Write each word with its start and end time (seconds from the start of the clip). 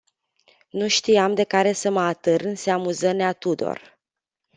Nu 0.69 0.87
știam 0.87 1.33
de 1.33 1.43
care 1.43 1.71
să 1.73 1.89
mă 1.91 2.01
atârn 2.01 2.53
se 2.55 2.71
amuză 2.71 3.11
nea 3.11 3.33
Tudor. 3.33 3.99